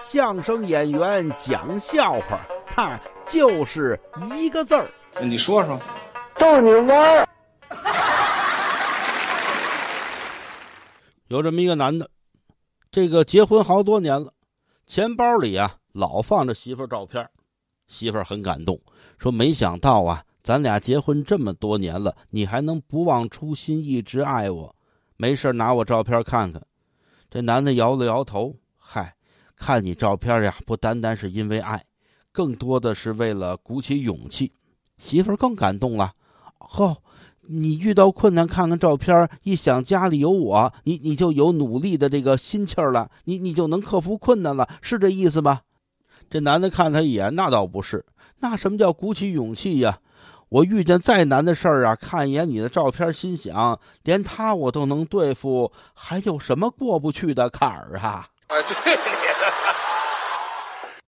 [0.00, 4.00] 相声演员讲笑话，他就是
[4.34, 4.90] 一个字儿。
[5.20, 5.78] 你说说，
[6.38, 7.28] 逗你玩儿。
[11.28, 12.08] 有这么一个男的，
[12.90, 14.32] 这个结婚好多年了，
[14.86, 17.26] 钱包里啊老放着媳妇照片，
[17.88, 18.78] 媳妇很感动，
[19.18, 24.74] 说没想到啊，咱俩结婚这么多年了，你还能不忘初心，一直爱我。
[25.16, 26.60] 没事拿我照片看看。
[27.30, 29.14] 这男的摇了摇头，嗨。
[29.62, 31.84] 看你照片呀，不单单是因为爱，
[32.32, 34.52] 更多的是为了鼓起勇气。
[34.98, 36.12] 媳妇儿更感动了。
[36.58, 36.96] 哦，
[37.42, 45.62] 你遇到困难看看照片，一想家里有我，你你就有努力的这个心气儿了，你你就能克服困难了，是这意思吧？
[46.28, 48.04] 这男的看他一眼，那倒不是。
[48.40, 50.00] 那什么叫鼓起勇气呀？
[50.48, 58.26] 我遇见再难的事儿啊，看一眼你的照片，心想连他我都能对付，还有什么过不去的坎儿啊？
[58.52, 59.81] 哎，对。